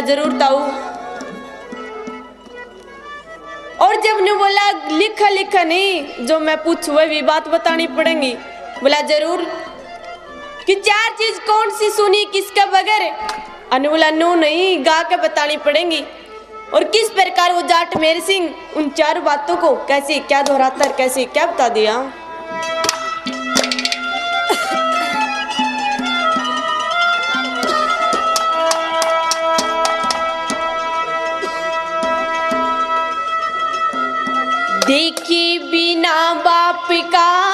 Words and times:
ज़रूर 0.00 0.32
ताऊ। 0.32 0.58
और 3.86 3.96
जब 3.96 4.20
ने 4.20 4.32
बोला, 4.32 4.70
लिखा 4.70 5.28
लिखा 5.28 5.64
नहीं, 5.64 6.26
जो 6.26 6.40
मैं 6.40 6.56
पूछू, 6.56 6.92
वह 6.92 7.06
भी 7.06 7.22
बात 7.22 7.48
बतानी 7.48 7.86
पड़ेगी। 7.86 8.34
बोला, 8.82 9.00
ज़रूर। 9.00 9.42
कि 10.66 10.74
चार 10.74 11.10
चीज़ 11.10 11.40
कौन 11.40 11.70
सी 11.70 11.90
सुनी, 11.90 12.24
किसका 12.24 12.66
बगैर? 12.66 13.12
अनु 13.72 13.90
बोला, 13.90 14.10
नो 14.10 14.34
नहीं, 14.34 14.84
गा 14.84 15.02
के 15.02 15.16
बतानी 15.16 15.56
पड़ेगी। 15.56 16.04
और 16.74 16.84
किस 16.84 17.10
प्रकार 17.10 17.52
वो 17.52 17.62
जाट 17.62 17.96
मेर 17.96 18.20
सिंह, 18.20 18.54
उन 18.76 18.88
चार 18.88 19.20
बातों 19.20 19.56
को 19.56 19.74
कैसे, 19.74 20.18
क्या 20.18 20.42
दोहराता, 20.42 20.90
कैसे, 20.90 21.24
क्या 21.24 21.46
बता 21.46 21.68
दिया? 21.68 22.12
देखी 34.90 35.58
बिना 35.70 36.14
बाप 36.44 36.88
का 37.14 37.49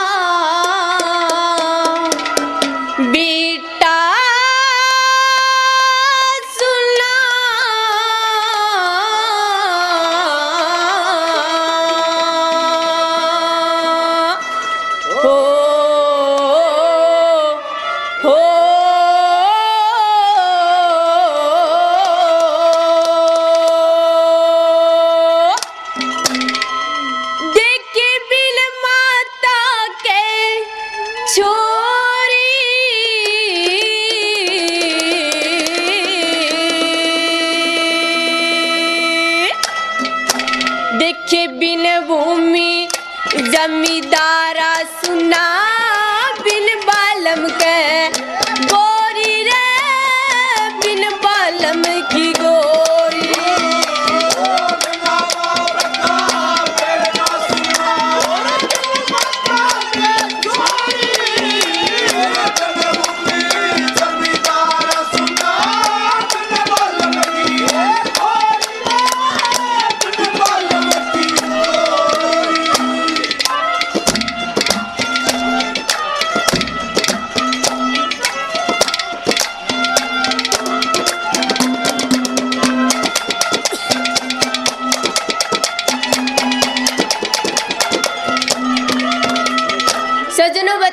जमींदारा 43.67 44.73
सुना 44.99 45.66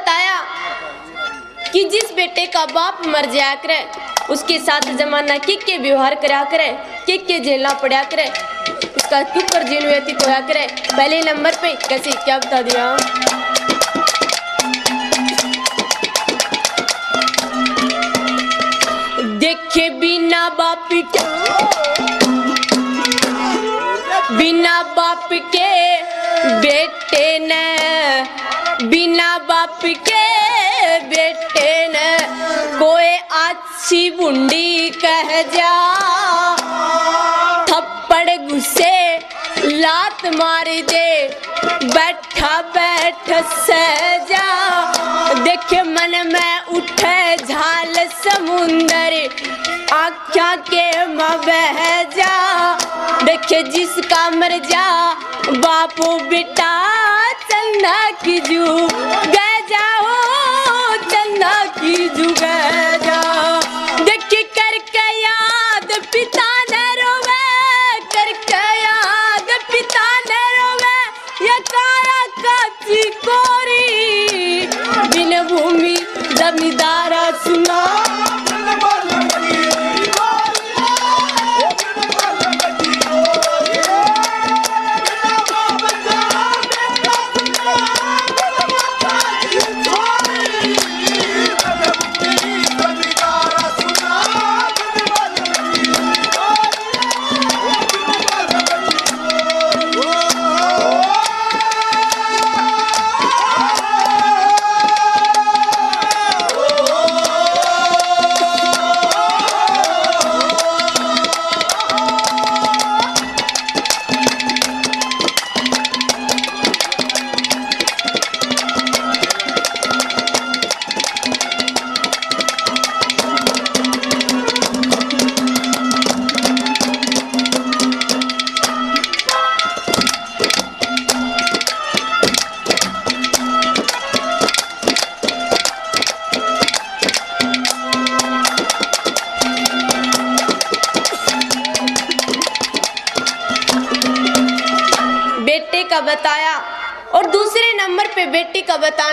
बताया 0.03 0.39
कि 1.71 1.83
जिस 1.83 2.11
बेटे 2.15 2.45
का 2.45 2.65
बाप 2.65 3.01
मर 3.07 3.25
जाया 3.25 3.53
करे, 3.55 3.77
उसके 4.29 4.57
साथ 4.59 4.81
जमाना 4.97 5.37
किक 5.37 5.63
के 5.63 5.77
व्यवहार 5.77 6.15
करा 6.15 6.43
करे 6.43 6.67
किक 7.05 7.25
के 7.27 7.39
झेलना 7.39 7.73
पड़ा 7.81 8.03
करे, 8.03 8.25
उसका 8.97 9.21
क्यों 9.23 9.43
पर 9.43 9.63
जीवन 9.63 9.85
व्यतीत 9.85 10.25
होया 10.25 10.39
करे। 10.41 10.65
पहले 10.91 11.21
नंबर 11.21 11.55
पे 11.61 11.73
कैसे, 11.87 12.11
क्या 12.25 12.37
बता 12.37 12.61
दिया? 12.61 12.95
देखे 19.39 19.89
बिना 19.99 20.47
बाप 20.59 20.89
के, 20.91 21.01
बिना 24.35 24.81
बाप 24.97 25.29
के 25.55 25.71
बेटे 26.61 27.39
ने 27.47 27.92
बिना 28.81 29.37
बाप 29.37 29.79
के 29.83 30.23
बेटे 30.99 31.71
न 31.87 31.95
कोई 32.79 33.11
अच्छी 33.39 34.09
बुंडी 34.11 34.89
कह 34.89 35.41
जा। 35.55 35.73
थप्पड़ 37.69 38.29
घुसे 38.37 39.17
लात 39.77 40.25
मार 40.35 40.65
दे, 40.89 41.09
बैठा, 41.85 42.53
बैठ, 42.75 43.25
सह 43.59 44.17
जा। 44.29 44.47
देखे 45.43 45.81
मन 45.83 46.11
में 46.33 46.53
उठे 46.77 47.35
झाल 47.37 47.72
समुंदर 48.23 49.13
आख्या 49.93 50.55
के 50.69 51.05
बह 51.07 51.79
जा। 52.15 52.33
देखे 53.23 53.61
जिसका 53.63 54.29
मर 54.29 54.57
जा 54.71 54.87
बापू 55.49 56.07
बेटा 56.29 56.71
चंदा 57.43 57.99
की 58.23 58.39
जू। 58.39 58.65
गए 59.27 59.59
जाओ 59.69 60.11
चंदा 61.11 61.53
की 61.79 61.95
जू 62.09 62.29
गए। 62.41 62.92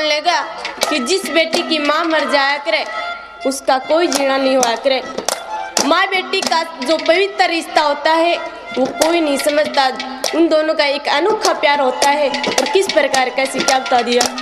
लेगा 0.03 0.21
लगा 0.21 0.41
कि 0.91 0.99
जिस 0.99 1.31
बेटी 1.31 1.63
की 1.63 1.79
माँ 1.79 2.05
मर 2.05 2.31
जाया 2.31 2.57
करे, 2.57 2.85
उसका 3.47 3.79
कोई 3.79 4.07
जीना 4.07 4.37
नहीं 4.37 4.57
हुआ 4.57 4.75
करे। 4.77 5.03
माँ 5.85 6.07
बेटी 6.07 6.41
का 6.41 6.63
जो 6.63 6.97
पवित्र 6.97 7.45
रिश्ता 7.45 7.81
होता 7.81 8.13
है, 8.13 8.37
वो 8.79 8.87
कोई 8.87 9.21
नहीं 9.21 9.39
समझता। 9.39 9.87
उन 10.35 10.49
दोनों 10.49 10.75
का 10.75 10.85
एक 10.85 11.09
अनोखा 11.09 11.53
प्यार 11.53 11.81
होता 11.81 12.11
है। 12.11 12.31
और 12.31 12.71
किस 12.71 12.93
प्रकार 12.93 13.31
का 13.31 13.45
सिक्का 13.45 13.79
बता 13.79 14.03
दिया? 14.03 14.40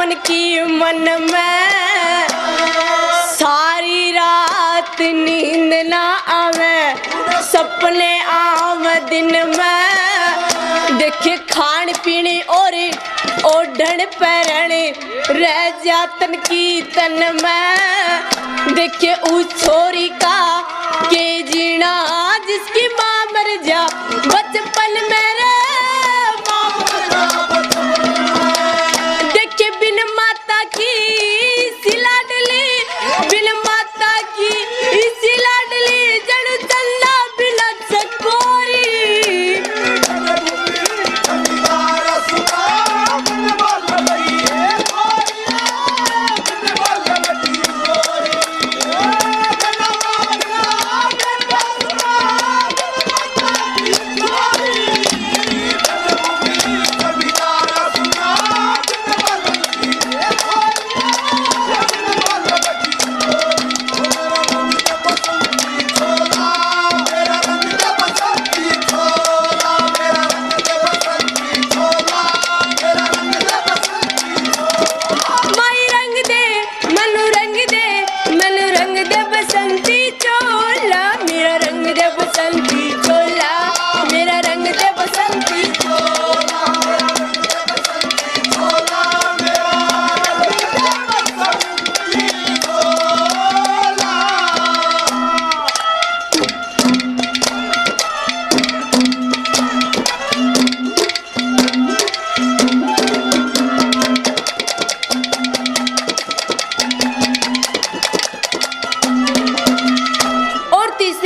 मन 0.00 0.12
की 0.26 0.62
मन 0.64 1.04
में 1.22 2.28
सारी 3.32 4.10
रात 4.12 5.00
नींद 5.00 5.72
ना 5.88 6.02
आवे, 6.34 6.78
सपने 7.42 8.08
आव 8.26 8.84
दिन 9.10 9.30
में। 9.48 10.98
देखे 10.98 11.36
खान 11.52 11.92
पीने 12.04 12.38
और 12.50 12.76
ओढ़न 13.46 14.04
पैरण, 14.16 14.72
रह 15.36 15.68
जातन 15.84 16.34
की 16.48 16.80
तन 16.96 17.18
में। 17.42 18.74
देखे 18.74 19.12
उस 19.32 19.64
छोरी 19.64 20.08
का 20.16 20.40
के 21.04 21.26
जीना 21.42 21.94
जिसकी 22.48 22.86
माँ 22.88 23.09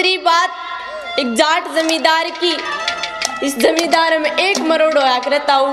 तीसरी 0.04 0.16
बात, 0.18 1.18
एक 1.18 1.32
जाट 1.34 1.68
जमींदार 1.74 2.28
की, 2.30 2.50
इस 3.46 3.56
जमींदार 3.58 4.18
में 4.18 4.30
एक 4.30 4.58
मरोड़ 4.60 4.98
होया 4.98 5.18
करे 5.18 5.38
ताऊ। 5.38 5.66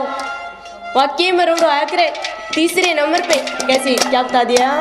वहाँ 0.95 1.07
के 1.07 1.31
मरोड़ 1.31 1.59
होया 1.59 1.83
करे 1.83 2.07
तीसरे 2.53 2.93
नंबर 2.93 3.21
पे, 3.21 3.35
कैसे, 3.67 3.95
क्या 4.09 4.21
बता 4.23 4.43
दिया? 4.43 4.71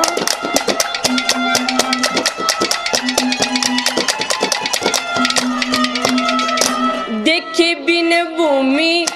देखे 7.25 7.75
बिन 7.75 8.23
भूमि, 8.37 9.07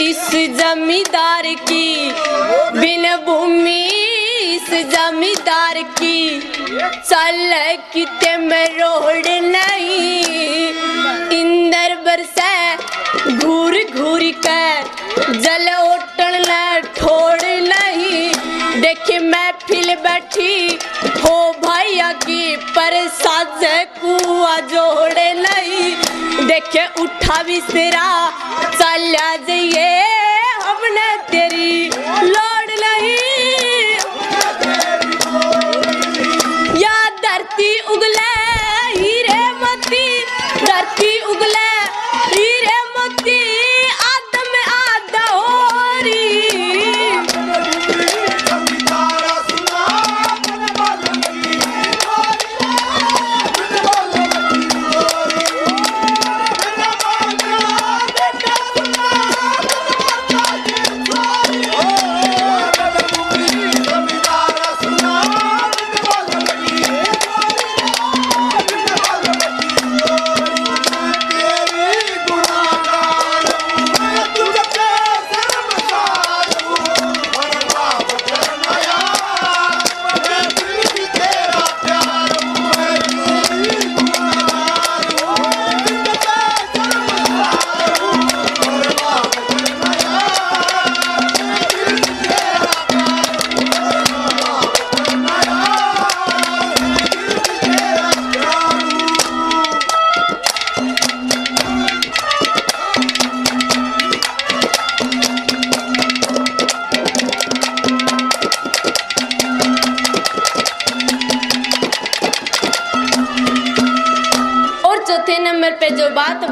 इस 0.00 0.28
जमींदार 0.58 1.54
की, 1.64 2.12
बिन 2.80 3.16
भूमि 3.16 4.07
इस 4.68 4.86
जमींदार 4.86 5.76
की 5.98 6.40
चल 6.80 7.52
किते 7.92 8.36
में 8.36 8.78
रोड 8.78 9.26
नहीं। 9.44 10.68
इंदर 11.32 11.94
बरसे 12.06 13.36
घूर 13.36 13.76
घूर 13.96 14.22
के 14.46 15.38
जल 15.38 15.68
उठन 15.74 16.44
ठोड़ 16.98 17.40
नहीं। 17.42 18.30
देखे 18.80 19.18
फिल 19.66 19.94
बैठी, 19.94 20.78
हो 21.22 21.36
भैया 21.64 22.12
की 22.26 22.56
पर 22.76 22.96
साज 23.14 23.64
कुआ 23.98 24.56
जोड़े 24.68 25.32
नहीं। 25.34 26.46
देखे 26.46 26.86
उठा 27.02 27.42
भी 27.42 27.60
सिरा, 27.60 28.08
चल 28.70 29.12
जाइए 29.12 29.97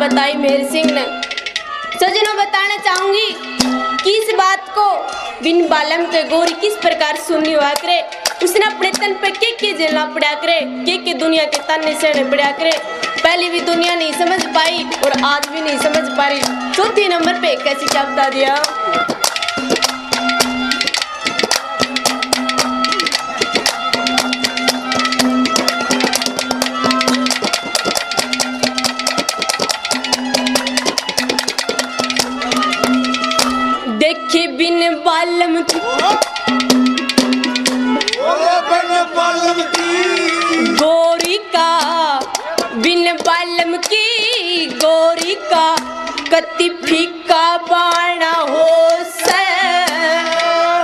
बताई 0.06 0.34
मेहर 0.34 0.70
सिंह 0.70 0.92
ने। 0.92 1.02
सजनों, 1.98 2.36
बताना 2.36 2.76
चाहूँगी 2.76 3.28
कि 4.04 4.10
इस 4.18 4.34
बात 4.34 4.68
को 4.78 4.84
बिन 5.42 5.68
बालम 5.68 6.04
के 6.04 6.22
गोरी 6.22 6.52
किस 6.52 6.74
प्रकार 6.74 7.16
सुननी 7.16 7.52
हुआ 7.52 7.72
करे? 7.74 8.00
उसने 8.44 8.66
अपने 8.66 8.90
तन 8.90 9.14
पे 9.14 9.30
के 9.30 9.50
के 9.50 9.72
झेलना 9.78 10.04
पड़ा 10.06 10.34
करे? 10.34 10.60
के 10.60 10.96
के 10.96 11.14
दुनिया 11.14 11.44
के 11.44 11.58
तन 11.58 11.98
सहने 12.00 12.24
पड़ा 12.30 12.50
करे? 12.50 12.72
पहले 13.22 13.48
भी 13.48 13.60
दुनिया 13.60 13.94
नहीं 13.94 14.12
समझ 14.12 14.42
पाई 14.46 14.86
और 15.04 15.24
आज 15.24 15.48
भी 15.48 15.60
नहीं 15.60 15.78
समझ 15.78 16.16
पा 16.18 16.28
रही 16.28 16.40
चौथे 16.74 17.08
नंबर 17.08 17.32
पे 17.32 17.56
कैसी 17.56 17.86
क्या 17.86 18.28
दिया? 18.28 18.54
बिन 34.58 34.94
बालम 35.04 35.56
की। 35.62 35.80
गोरी 40.72 41.36
का 41.54 41.70
बिन 42.76 43.12
बालम 43.16 43.76
की, 43.78 44.66
गोरी 44.74 45.34
का 45.42 45.66
कति 46.32 46.68
फीका 46.84 47.56
बाणा 47.70 48.30
हो 48.30 48.68
से 49.12 49.44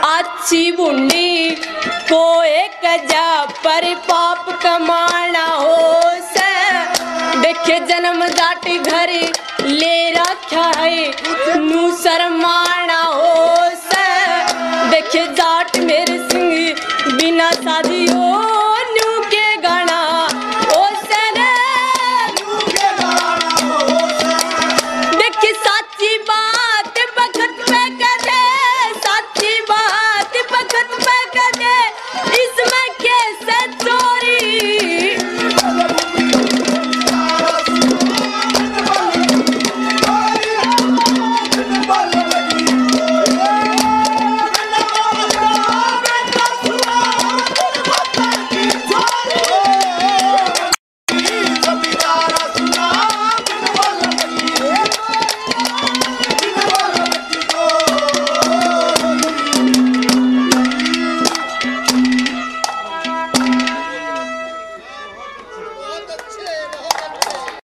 अच्छी 0.08 0.70
बुंडी 0.72 1.50
को 2.10 2.22
एक 2.42 2.84
जा 3.10 3.44
पर 3.64 3.94
पाप 4.08 4.48
कमाना 4.62 5.46
हो 5.46 6.02
से 6.28 6.50
देखे 7.40 7.78
जन्म 7.86 8.26
जाट 8.28 8.68
घर 8.68 9.10
ले 9.60 10.10
रखा 10.10 10.70
है, 10.78 11.06
नू 11.58 11.90
शर्मा 11.96 12.61